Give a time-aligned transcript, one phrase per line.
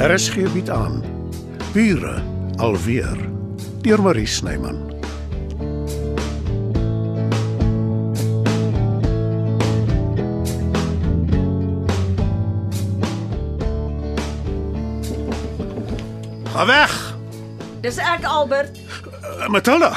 [0.00, 1.02] RSG bied aan
[1.72, 2.22] Bure
[2.56, 3.18] alweer
[3.80, 4.78] deur Marie Snyman.
[16.52, 17.14] Ga weg.
[17.80, 18.78] Dis ek Albert.
[19.20, 19.92] Uh, Matilda.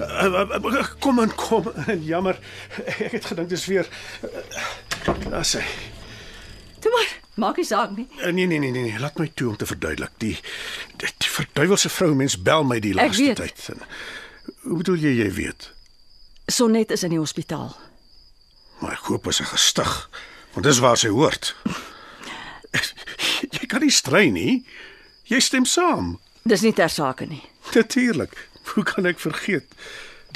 [0.00, 1.70] Uh, uh, kom en kom.
[2.10, 2.38] Jammer.
[2.98, 3.86] Ek het gedink dis weer
[5.30, 5.62] as hy.
[6.82, 8.06] Toe maar, maak nie saak nie.
[8.20, 10.12] Uh, nee nee nee nee, laat my toe om te verduidelik.
[10.22, 10.34] Die
[10.96, 13.68] die, die verduiwelse vrou mens bel my die laaste tyd.
[14.66, 15.70] Hoe bedoel jy jy weet?
[16.46, 17.74] Sonnet is in die hospitaal.
[18.80, 19.92] Maar ek hoop as hy gestig,
[20.54, 21.54] want dis waar sy hoort.
[23.56, 24.64] Jy kan nie strei nie.
[25.26, 26.18] Jy stem saam.
[26.46, 27.40] Dis nie ter sake nie.
[27.74, 28.36] Natuurlik.
[28.74, 29.72] Hoe kan ek vergeet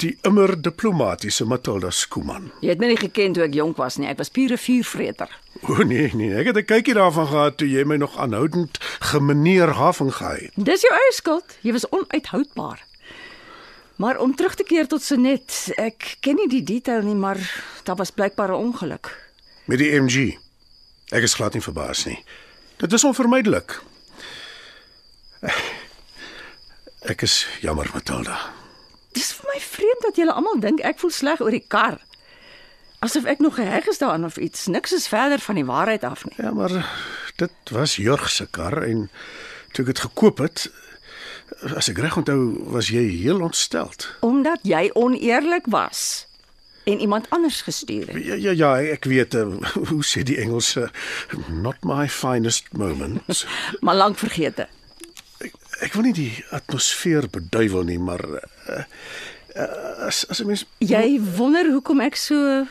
[0.01, 2.51] die immer diplomatisiese Matilda Skooman?
[2.61, 4.07] Jy het my nie geken toe ek jonk was nie.
[4.11, 5.29] Ek was pure vuurvreter.
[5.69, 9.73] O nee nee, ek het 'n kykie daarvan gehad toe jy my nog aanhoudend gemeneer
[9.77, 10.51] Haven gehy het.
[10.55, 11.57] Dis jou eie skuld.
[11.61, 12.79] Jy was onuithoudbaar.
[13.95, 17.37] Maar om terug te keer tot Sonnet, ek ken nie die detail nie, maar
[17.83, 19.29] daar was blykbaar 'n ongeluk.
[19.65, 20.37] met die MG.
[21.11, 22.23] Ek is glad nie verbaas nie.
[22.77, 23.81] Dit is onvermydelik.
[27.01, 28.60] Ek is jammer Matilda.
[29.11, 31.99] Dis vir my vreemd dat julle almal dink ek voel sleg oor die kar.
[33.01, 34.67] Asof ek nog geheg is daaraan of iets.
[34.67, 36.35] Niks is verder van die waarheid af nie.
[36.37, 36.75] Ja, maar
[37.35, 39.09] dit was Jurg se kar en
[39.73, 40.67] toe ek dit gekoop het,
[41.75, 44.07] as ek reg onthou, was jy heel ontsteld.
[44.25, 46.27] Omdat jy oneerlik was
[46.83, 48.25] en iemand anders gestuur het.
[48.25, 49.47] Ja ja ja, ek weet uh,
[49.91, 50.89] hoe sê die Engelse
[51.49, 53.45] not my finest moments.
[53.85, 54.67] Maar lank vergete.
[55.81, 58.83] Ek wil nie die atmosfeer beduiwel nie, maar uh,
[59.55, 59.67] uh,
[60.07, 62.65] as as 'n mens Jy wonder hoekom ek so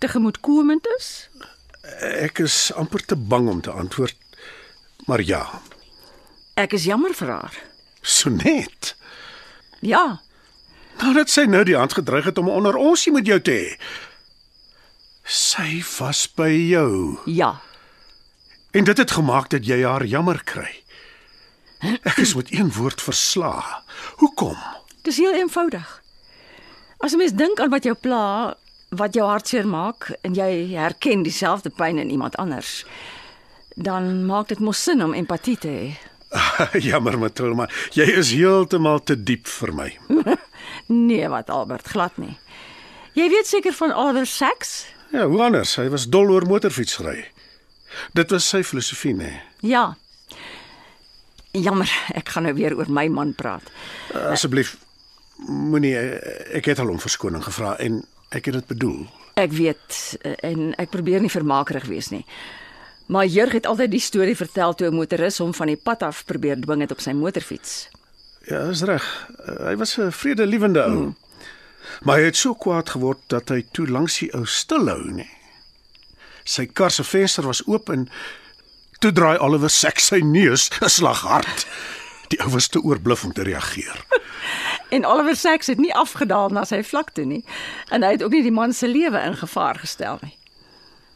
[0.00, 1.28] tegemoetkomend is?
[2.02, 4.16] ek is amper te bang om te antwoord.
[5.06, 5.60] Maar ja,
[6.56, 7.54] Ek is jammer vir haar.
[8.02, 8.96] so net.
[9.80, 10.20] Ja,
[10.98, 13.76] Nou dat sy nou die hand gedreig het om onder onsie met jou te hê.
[15.24, 17.60] Sy was by jou ja.
[18.72, 20.82] en dit het gemaak dat jy haar jammer kry.
[21.78, 23.82] Ek is met een woord versla.
[24.16, 24.56] Hoekom?
[25.02, 26.02] Dis heel eenvoudig.
[26.98, 28.56] As 'n mens dink aan wat jou pla,
[28.88, 32.84] wat jou hartseer maak en jy herken dieselfde pyn in iemand anders,
[33.74, 35.96] dan maak dit mos sin om empatie te hê.
[36.90, 39.90] jammer Matilda, maar jy is heeltemal te diep vir my.
[40.86, 42.38] Nee, wat Albert glad nie.
[43.14, 44.86] Jy weet seker van Oliver Sacks?
[45.10, 45.76] Ja, hoe anders?
[45.76, 47.24] Hy was dol oor motorfietsry.
[48.12, 49.30] Dit was sy filosofie, nê.
[49.30, 49.70] Nee.
[49.70, 49.96] Ja.
[51.62, 53.64] Jammer, ek gaan nou weer oor my man praat.
[54.12, 54.76] Asseblief
[55.46, 55.94] moenie
[56.56, 58.02] ek het al om verskoning gevra en
[58.34, 59.06] ek het dit bedoel.
[59.36, 62.24] Ek weet eh, en ek probeer nie vermakerig wees nie.
[63.12, 66.24] Maar Jurg het altyd die storie vertel toe 'n motoris hom van die pad af
[66.24, 67.88] probeer dwing het op sy motorfiets.
[68.46, 69.04] Ja, is reg.
[69.48, 70.96] Uh, Hy was 'n vredelewende ou.
[70.96, 71.16] Hmm.
[72.02, 75.26] Maar hy het so kwaad geword dat hy toe langs die ou stilhou, nê.
[76.44, 78.08] Sy kar se venster was oop en
[78.98, 81.66] toe draai Oliver Sacks sy neus 'n slag hard.
[82.28, 84.04] Die ou was te oorbluf om te reageer.
[84.94, 87.44] En Oliver Sacks het nie afgedaal na sy vlak toe nie.
[87.90, 90.36] En hy het ook nie die man se lewe in gevaar gestel nie.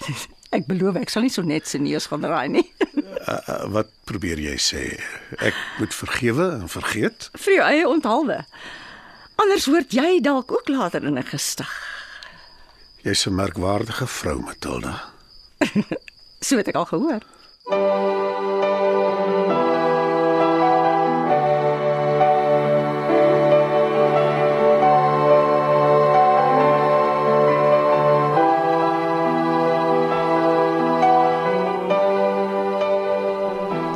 [0.51, 2.65] Ek beloof ek sal nie so net sy neus gaan draai nie.
[2.83, 4.83] Uh, uh, wat probeer jy sê?
[5.39, 7.29] Ek moet vergewe en vergeet?
[7.39, 8.41] Vir jou eie onthaalwe.
[9.39, 11.71] Anders hoort jy dalk ook later in 'n gestig.
[13.07, 15.15] Jy's 'n merkwaardige vrou, Matilda.
[16.41, 17.23] So het ek al gehoor.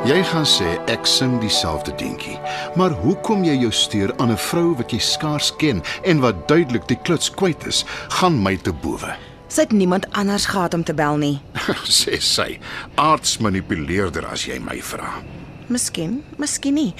[0.05, 2.37] Jy gaan sê ek sing dieselfde dingetjie.
[2.77, 6.87] Maar hoekom jy jou steur aan 'n vrou wat jy skaars ken en wat duidelik
[6.87, 9.34] die kluts kwyt is, gaan my te bowe.
[9.47, 11.35] Sy het niemand anders gehad om te bel nie.
[12.01, 12.57] sê sy,
[13.01, 15.19] aardsmanipuleerder as jy my vra.
[15.67, 16.91] Miskien, miskien nie.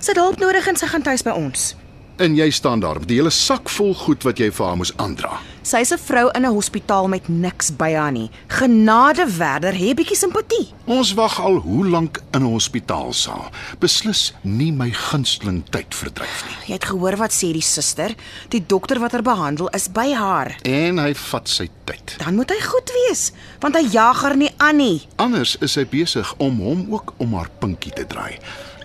[0.00, 1.74] Sy het hulp nodig en sy gaan tuis by ons.
[2.20, 4.92] En jy staan daar met die hele sak vol goed wat jy vir haar moes
[5.00, 5.38] aandra.
[5.62, 8.30] Sy's 'n vrou in 'n hospitaal met niks by haar nie.
[8.48, 10.72] Genadewerder, hê bietjie simpatie.
[10.86, 13.50] Ons wag al hoe lank in 'n hospitaalsaal.
[13.78, 16.66] Beslis nie my gunsteling tyd verdryf nie.
[16.66, 18.14] Jy het gehoor wat sê die suster?
[18.48, 20.56] Die dokter wat haar behandel is by haar.
[20.62, 22.16] En hy vat sy tyd.
[22.18, 25.06] Dan moet hy goed wees, want hy jag haar nie aan nie.
[25.16, 28.38] Anders is hy besig om hom ook om haar pinkie te draai.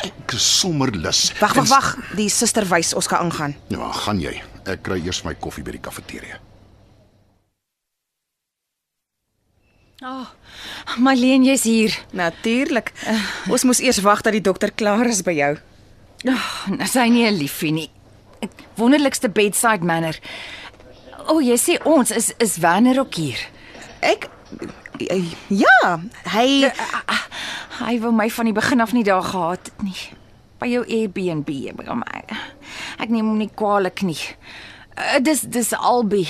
[0.04, 1.32] Ek is sommer lus.
[1.40, 1.98] Wag, wag, wag.
[2.16, 3.56] Die suster wys ons kan ingaan.
[3.70, 4.42] Ja, gaan jy.
[4.66, 6.38] Ek kry eers my koffie by die kafeteria.
[10.98, 11.96] Marlene, jy's hier.
[12.12, 12.92] Natuurlik.
[13.50, 15.54] Ons moes eers wag dat die dokter klaar is by jou.
[16.30, 16.46] Oh,
[16.90, 17.90] sy nie 'n liefie nie.
[18.76, 20.20] Wonderlikste bedside manner.
[21.28, 23.40] O, oh, jy sê ons is is Werner ook hier.
[24.02, 24.30] Ek
[25.50, 26.00] ja,
[26.34, 26.72] hy
[27.76, 30.00] Hy wou my van die begin af nie daar gehad het nie.
[30.60, 31.50] By jou Airbnb.
[31.68, 32.32] Ek,
[33.04, 34.20] ek neem hom nie kwaliek nie.
[34.96, 36.24] Uh, dis dis Albi.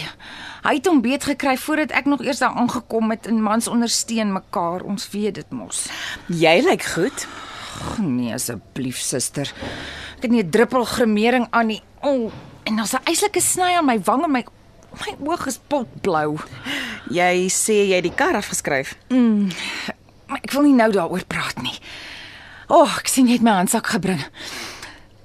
[0.66, 4.32] Hy het hom beet gekry voordat ek nog eers daar aangekom het en mans ondersteun
[4.34, 4.82] mekaar.
[4.82, 5.86] Ons weet dit mos.
[6.28, 7.28] jy lyk goed.
[7.86, 9.52] Ag nee asseblief suster.
[10.18, 11.82] Ek het nie 'n druppel gremering aan nie.
[12.02, 12.32] O, oh,
[12.64, 14.46] en daar's 'n eislike sny aan my wang en my
[15.06, 16.38] my oog is potblou.
[17.10, 18.96] Jy sê jy het die kar afgeskryf.
[20.28, 21.80] Maar ek wil nie nou daaroor praat nie.
[22.68, 24.24] O, oh, ek sien jy het my handsak gebring.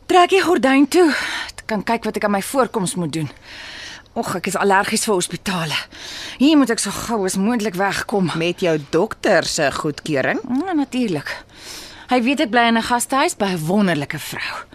[0.07, 1.09] Trek die gordyn toe.
[1.49, 3.31] Ek kan kyk wat ek aan my voorkoms moet doen.
[4.19, 5.77] Och, ek is allergies vir hospitale.
[6.41, 8.33] Hier moet ek so gou as moontlik wegkom.
[8.41, 10.41] Met jou dokter se goedkeuring.
[10.65, 11.31] Ja, natuurlik.
[12.11, 14.67] Hy weet ek bly in 'n gastehuis by 'n wonderlike vrou.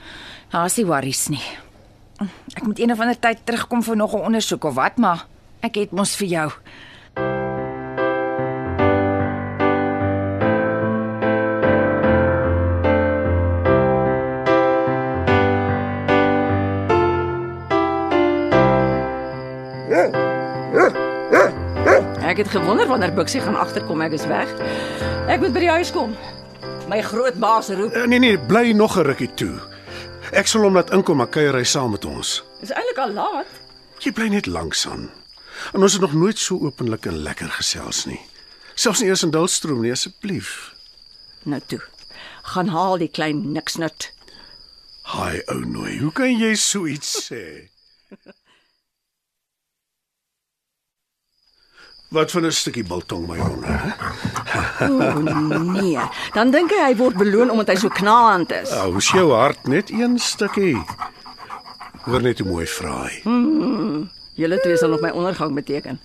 [0.52, 1.44] Daar's nie worries nie.
[2.56, 5.26] Ek moet een of ander tyd terugkom vir nog 'n ondersoek of wat, maar
[5.62, 6.52] ek het mos vir jou.
[22.36, 24.50] Ek het gewonder wanneer Bixie gaan agterkom ek is weg.
[25.32, 26.12] Ek moet by die huis kom.
[26.92, 27.94] My groot baas roep.
[27.96, 29.56] Eh, Nee nee, bly nog 'n rukkie toe.
[30.36, 32.44] Ek sal hom laat inkom en kuier hy saam met ons.
[32.60, 33.48] Dis eintlik al laat.
[34.04, 35.08] Jy bly net langs aan.
[35.74, 38.20] En ons het nog nooit so openlik en lekker gesels nie.
[38.76, 40.74] Selfs nie eers in Dullstroom nie, asseblief.
[41.44, 41.80] Nou toe.
[42.44, 44.12] Gaan haal die klein niksnut.
[45.02, 47.70] Haai ou nooi, hoe kan jy so iets sê?
[52.16, 53.66] Wat van 'n stukkie biltong my jonge?
[53.68, 54.88] hè?
[54.88, 55.20] O
[55.60, 56.00] nee.
[56.34, 58.72] Dan dink hy hy word beloon omdat hy so knaand is.
[58.72, 60.80] Ou, is jou hart net een stukkie.
[62.06, 63.20] Hoor net hoe mooi vra hy.
[64.40, 66.00] Julle twee sal nog my ondergang beteken.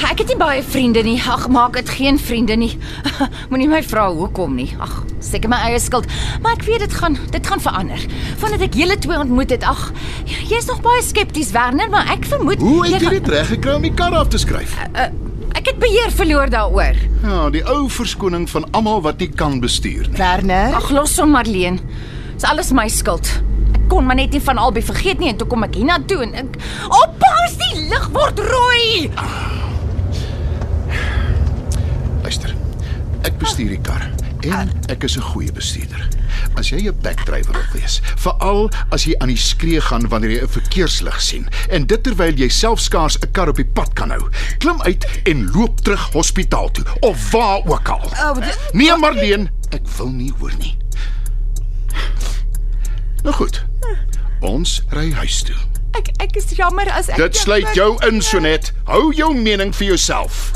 [0.00, 1.18] Ek het nie baie vriende nie.
[1.28, 2.72] Ag, maak dit geen vriende nie.
[3.50, 4.68] Moenie my vra hoekom nie.
[4.82, 6.08] Ag, seker my eie skuld.
[6.42, 8.02] Maar ek weet dit gaan dit gaan verander.
[8.40, 9.90] Vandat ek julle twee ontmoet het, ag,
[10.50, 13.74] jy's nog baie skepties, Werner, maar ek vermoed Hoe het jy gaan- dit reg gekry
[13.78, 14.74] om die kar af te skryf?
[15.60, 16.96] Ek het beheer verloor daaroor.
[17.22, 20.16] Ja, die ou verskoning van almal wat nie kan bestuur nie.
[20.18, 21.80] Werner, Ag, los hom, Marleen.
[22.34, 23.28] Dis alles my skuld.
[23.74, 26.34] Ek kon maar net nie van albei vergeet nie en toe kom ek hiernatoe en
[26.46, 26.58] ek
[26.88, 29.10] oppas die lig word rooi.
[29.10, 29.49] Luister.
[33.26, 34.06] Ek bestuur die kar
[34.48, 36.08] en ek is 'n goeie bestuurder.
[36.56, 40.42] As jy 'n backdriver wil wees, veral as jy aan die skree gaan wanneer jy
[40.42, 44.10] 'n verkeerslig sien en dit terwyl jy self skaars 'n kar op die pad kan
[44.10, 48.10] hou, klim uit en loop terug hospitaal toe of waar ook al.
[48.20, 48.36] Oh,
[48.72, 50.76] Nee, Marleen, ek wil nie hoor nie.
[53.22, 53.64] Nou goed.
[54.40, 55.56] Ons ry huis toe.
[55.92, 58.72] Ek ek is jammer as ek Dit sluit jou in, Sonet.
[58.84, 60.52] Hou jou mening vir jouself.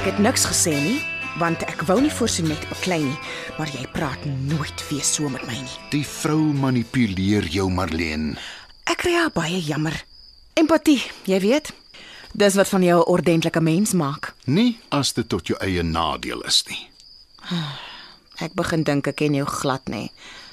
[0.00, 1.00] Ek het niks gesê nie,
[1.36, 3.16] want ek wou nie voor Sonet beklei nie,
[3.58, 5.74] maar jy praat nooit weer so met my nie.
[5.92, 8.30] Die vrou manipuleer jou, Marleen.
[8.88, 9.92] Ek kry haar baie jammer.
[10.56, 11.74] Empatie, jy weet.
[12.32, 14.32] Dis wat van jou 'n ordentlike mens maak.
[14.46, 16.88] Nie as dit tot jou eie nadeel is nie.
[18.44, 20.08] Ek begin dink ek ken jou glad nê.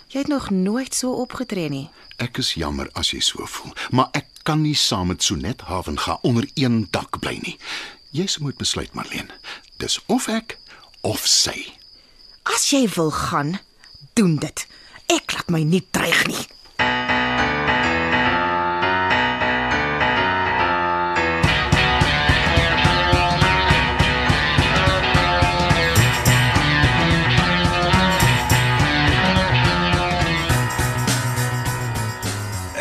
[0.09, 1.89] Jy het nog nooit so opgetree nie.
[2.17, 5.99] Ek is jammer as jy so voel, maar ek kan nie saam met Sonet Haven
[5.99, 7.57] gaan onder een dak bly nie.
[8.17, 9.29] Jy se moet besluit, Marleen.
[9.77, 10.57] Dis of ek
[11.05, 11.67] of sy.
[12.49, 13.59] As jy wil gaan,
[14.17, 14.65] doen dit.
[15.13, 16.47] Ek laat my nie dreig nie.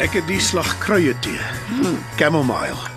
[0.01, 1.41] Ek het die slag kruie tee.
[2.17, 2.96] Chamomile.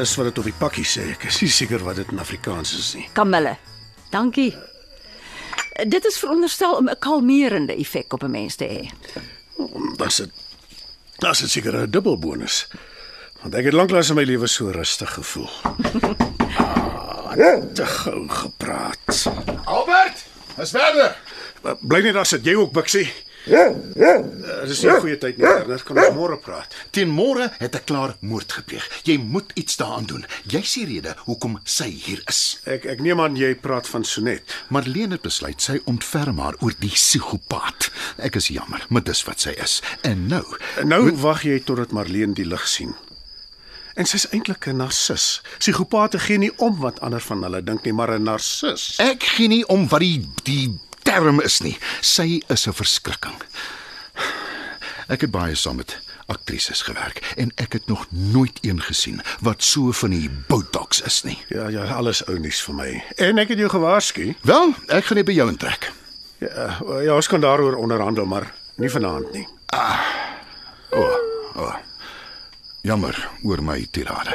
[0.00, 1.10] Is wat dit op die pakkie sê.
[1.12, 3.08] Ek is nie seker wat dit in Afrikaans is nie.
[3.12, 3.56] Kamille.
[4.10, 4.54] Dankie.
[5.86, 8.90] Dit is veronderstel om 'n kalmerende effek op 'n mens te hê.
[9.96, 10.30] Das dit
[11.18, 12.66] Das is seker 'n dubbelbonus.
[13.42, 15.48] Want ek het lanklaas in my lewe so rustig gevoel.
[17.34, 19.26] Ah, te gou gepraat.
[19.64, 20.24] Albert,
[20.56, 21.16] is verder.
[21.80, 23.08] Bly net daar sit jy ook biksie.
[23.44, 24.22] Ja, ja.
[24.62, 25.82] Dit is nie 'n goeie tyd nie, Werner.
[25.84, 26.74] Kan ons môre praat?
[26.90, 28.88] Teen môre het ek klaar moord gepleeg.
[29.04, 30.24] Jy moet iets daaraan doen.
[30.48, 32.60] Jy sê rede hoekom sy hier is.
[32.64, 34.42] Ek ek neem aan jy praat van Sonet.
[34.68, 37.90] Marlene het besluit sy ontferm haar oor die psigopaat.
[38.18, 39.82] Ek is jammer, maar dis wat sy is.
[40.02, 40.44] En nou,
[40.84, 42.94] Nou wag jy totdat Marlene die lig sien.
[43.96, 45.40] En sy's eintlik 'n narcis.
[45.58, 48.96] Psigopate gee nie om wat ander van hulle dink nie, maar 'n narcis.
[48.98, 50.78] ek gee nie om wat die die
[51.14, 51.76] term is nie.
[52.00, 53.38] Sy is 'n verskrikking.
[55.08, 59.62] Ek het baie saam met aktrises gewerk en ek het nog nooit een gesien wat
[59.62, 61.38] so van die botox is nie.
[61.48, 63.04] Ja, ja, alles ou nuus vir my.
[63.16, 64.34] En ek het jou gewaarsku.
[64.42, 65.92] Wel, ek gaan net by jou intrek.
[66.38, 69.46] Ja, ja, ons kan daaroor onderhandel, maar nie vanaand nie.
[72.80, 74.34] Jammer oor my tirade.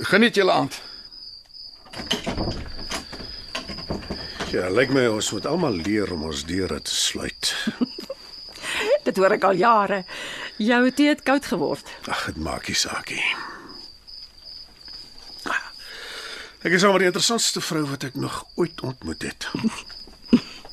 [0.00, 0.80] Geniet julle aand.
[4.56, 7.50] Ja, lyk my ons moet almal leer om ons deure te sluit.
[9.06, 9.98] Dit hoor ek al jare.
[10.56, 11.90] Jou tee het koud geword.
[12.08, 13.26] Ag, dit maak nie saak nie.
[16.64, 19.44] Ek is maar die interessantste vrou wat ek nog ooit ontmoet het.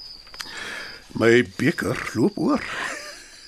[1.19, 2.63] My beker loop oor.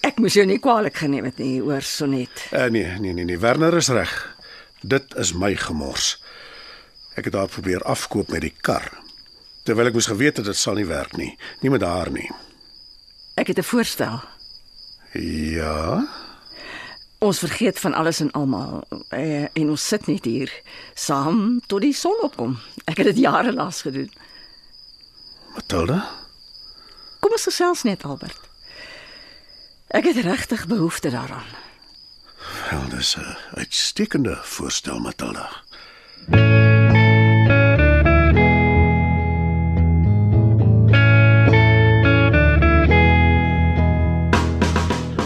[0.05, 2.43] Ek moes jou nie kwaadlik geneem het nie oor Sonet.
[2.51, 4.13] Uh, nee, nee, nee, nee, Werner is reg.
[4.83, 6.17] Dit is my gemors.
[7.15, 8.91] Ek het haar probeer afkoop met die kar.
[9.65, 11.31] Terwyl ek moes geweet het dit sal nie werk nie.
[11.61, 12.29] Nie met haar nie.
[13.35, 14.21] Ek het 'n voorstel.
[15.57, 16.05] Ja.
[17.19, 20.51] Ons vergeet van alles en almal eh, en ons sit net hier
[20.93, 22.59] saam tot die son opkom.
[22.85, 24.11] Ek het dit jare lank gedoen.
[25.55, 26.05] Matilda?
[27.19, 28.39] Kom ons gesels net Albert.
[29.87, 31.47] Ek het regtig behoefte daaraan.
[32.69, 35.49] Wel, dis 'n uitstekende voorstel, Matilda.